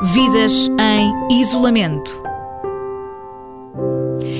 [0.00, 2.22] Vidas em isolamento.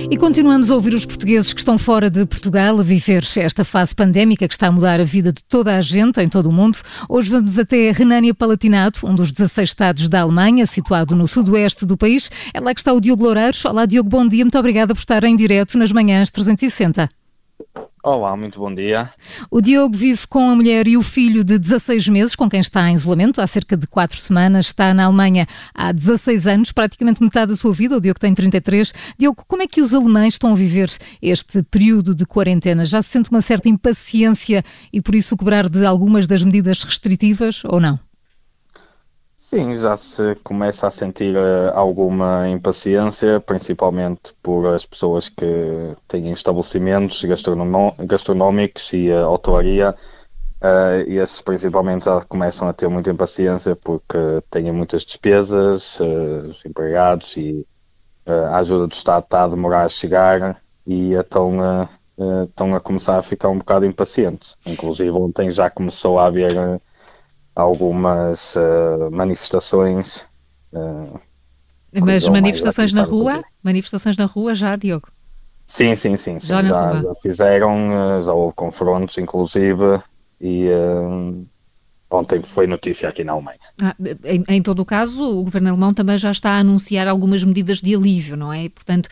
[0.09, 3.93] E continuamos a ouvir os portugueses que estão fora de Portugal a viver esta fase
[3.93, 6.79] pandémica que está a mudar a vida de toda a gente em todo o mundo.
[7.09, 11.97] Hoje vamos até Renânia Palatinato, um dos 16 estados da Alemanha, situado no sudoeste do
[11.97, 12.31] país.
[12.55, 13.65] É lá que está o Diogo Loureiros.
[13.65, 14.45] Olá, Diogo, bom dia.
[14.45, 17.18] Muito obrigada por estar em direto nas manhãs 360.
[18.09, 19.11] Olá, muito bom dia.
[19.51, 22.89] O Diogo vive com a mulher e o filho de 16 meses, com quem está
[22.89, 24.69] em isolamento há cerca de 4 semanas.
[24.69, 27.99] Está na Alemanha há 16 anos, praticamente metade da sua vida.
[27.99, 28.95] O Diogo tem 33.
[29.19, 30.91] Diogo, como é que os alemães estão a viver
[31.21, 32.87] este período de quarentena?
[32.87, 37.61] Já se sente uma certa impaciência e por isso cobrar de algumas das medidas restritivas
[37.67, 38.08] ou não?
[39.51, 46.31] Sim, já se começa a sentir uh, alguma impaciência, principalmente por as pessoas que têm
[46.33, 49.97] estabelecimentos gastronómicos e a hotelaria.
[50.61, 54.19] Uh, esses principalmente já começam a ter muita impaciência porque
[54.51, 57.67] têm muitas despesas, uh, os empregados e
[58.27, 61.89] a ajuda do Estado está a demorar a chegar e então
[62.45, 64.59] estão a começar a ficar um bocado impacientes.
[64.67, 66.79] Inclusive ontem já começou a haver
[67.59, 70.25] algumas uh, manifestações.
[70.73, 71.19] Uh,
[72.01, 73.43] Mas manifestações na rua?
[73.63, 75.09] Manifestações na rua já, Diogo?
[75.67, 76.39] Sim, sim, sim.
[76.39, 76.47] sim.
[76.47, 80.01] Já, já, já, fizeram, eh, já houve confrontos, inclusive,
[80.41, 81.47] e uh,
[82.11, 83.59] ontem foi notícia aqui na Alemanha.
[83.83, 87.45] Ah, em, em, todo o caso, o governo alemão também já está a anunciar algumas
[87.45, 88.71] medidas de alívio, não é?
[88.71, 89.11] Portanto,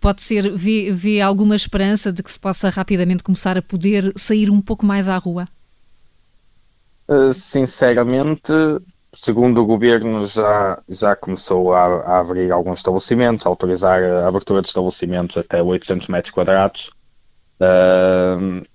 [0.00, 4.50] pode ser, vê, vê alguma esperança de que se possa rapidamente começar a poder sair
[4.50, 5.46] um pouco mais à rua?
[7.08, 8.52] Eh, sinceramente,
[9.12, 14.60] segundo o governo, já, já começou a, a, abrir alguns estabelecimentos, a autorizar a abertura
[14.60, 16.90] de estabelecimentos até 800 metros quadrados,
[17.60, 18.66] uh,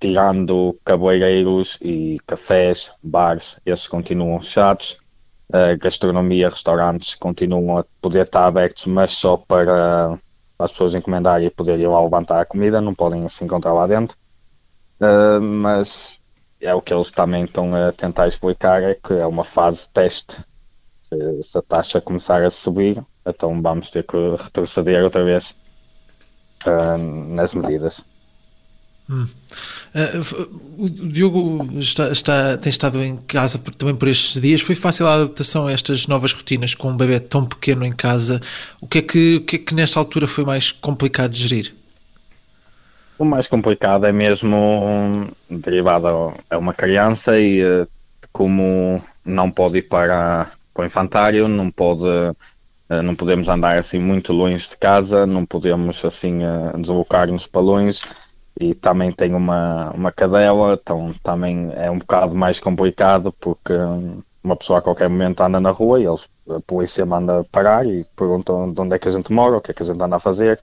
[0.00, 4.98] tirando cabeleireiros e cafés, bares, esses continuam fechados.
[5.50, 10.18] Uh, gastronomia, restaurantes continuam a poder estar abertos, mas só para
[10.58, 14.16] as pessoas encomendarem e poderem lá levantar a comida, não podem se encontrar lá dentro.
[15.00, 16.17] Uh, mas
[16.60, 20.38] é o que eles também estão a tentar explicar, é que é uma fase teste.
[21.02, 25.56] Se, se a taxa começar a subir, então vamos ter que retroceder outra vez
[26.66, 28.02] uh, nas medidas.
[29.10, 29.26] Hum.
[29.94, 34.60] Uh, o Diogo está, está, tem estado em casa por, também por estes dias.
[34.60, 38.40] Foi fácil a adaptação a estas novas rotinas com um bebê tão pequeno em casa?
[38.80, 41.77] O que é que, o que, é que nesta altura foi mais complicado de gerir?
[43.18, 46.06] O mais complicado é mesmo um, derivado
[46.48, 47.86] a uma criança e eh,
[48.32, 52.06] como não pode ir para, para o infantário, não pode
[52.88, 57.60] eh, não podemos andar assim muito longe de casa, não podemos assim eh, deslocar-nos para
[57.60, 58.02] longe
[58.60, 63.72] e também tem uma, uma cadela, então também é um bocado mais complicado porque
[64.44, 68.04] uma pessoa a qualquer momento anda na rua e eles, a polícia manda parar e
[68.16, 70.16] perguntam de onde é que a gente mora, o que é que a gente anda
[70.16, 70.60] a fazer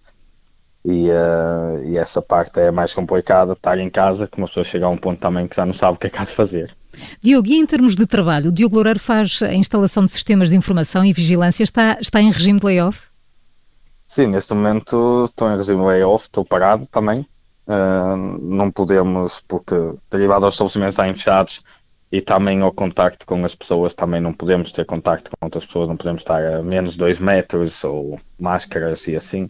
[0.85, 4.85] e, uh, e, essa parte é mais complicada, estar em casa, que uma pessoa chega
[4.85, 6.75] a um ponto também que já não sabe o que é que há de fazer.
[7.21, 10.55] Diogo, e em termos de trabalho, o Diogo Loureiro faz a instalação de sistemas de
[10.55, 13.07] informação e vigilância, está, está em regime de layoff?
[14.07, 17.25] Sim, neste momento estou em regime de layoff, estou parado também.
[17.67, 19.75] Uh, não podemos, porque
[20.11, 21.63] derivado aos estabelecimentos estarem fechados
[22.11, 25.87] e também ao contacto com as pessoas, também não podemos ter contacto com outras pessoas,
[25.87, 29.49] não podemos estar a menos de 2 metros ou máscaras e assim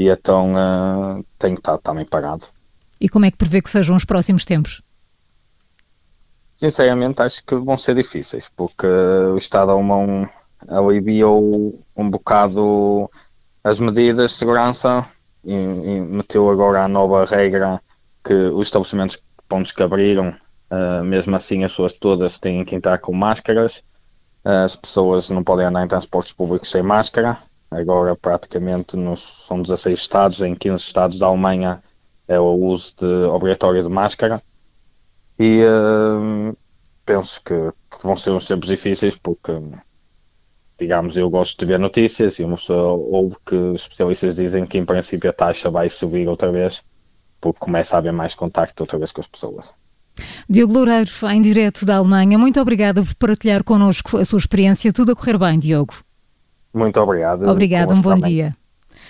[0.00, 2.46] e então uh, tenho estado também parado.
[2.98, 4.80] E como é que prevê que sejam os próximos tempos?
[6.56, 10.26] Sinceramente, acho que vão ser difíceis, porque o Estado alemão
[10.68, 13.10] aliviou um bocado
[13.62, 15.06] as medidas de segurança
[15.44, 17.78] e, e meteu agora a nova regra
[18.24, 20.34] que os estabelecimentos pontos que abriram,
[20.70, 23.84] uh, mesmo assim as pessoas todas têm que entrar com máscaras,
[24.42, 27.38] as pessoas não podem andar em transportes públicos sem máscara,
[27.70, 31.82] Agora, praticamente, nos, são 16 estados, em 15 estados da Alemanha
[32.26, 34.42] é o uso de, obrigatório de máscara.
[35.38, 36.56] E uh,
[37.04, 39.52] penso que, que, vão ser uns tempos difíceis, porque,
[40.78, 44.84] digamos, eu gosto de ver notícias e uma pessoa ouve que especialistas dizem que, em
[44.84, 46.84] princípio, a taxa vai subir outra vez,
[47.40, 49.74] porque começa a haver mais contacto outra vez com as pessoas.
[50.48, 54.92] Diogo Loureiro, em direto da Alemanha, muito obrigada por partilhar connosco a sua experiência.
[54.92, 55.94] Tudo a correr bem, Diogo.
[56.72, 57.48] Muito obrigado.
[57.48, 58.30] Obrigado, um bom também.
[58.30, 58.56] dia.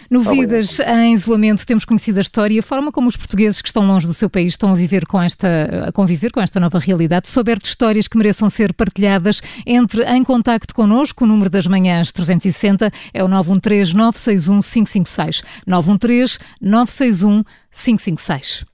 [0.09, 3.69] No Vidas em Isolamento temos conhecido a história e a forma como os portugueses que
[3.69, 6.79] estão longe do seu país estão a viver com esta, a conviver com esta nova
[6.79, 7.29] realidade.
[7.29, 11.25] Souber de histórias que mereçam ser partilhadas, entre em contacto connosco.
[11.25, 15.43] O número das manhãs 360 é o 913 961 556.
[15.67, 18.65] 913 961 556.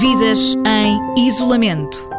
[0.00, 2.13] Vidas em Isolamento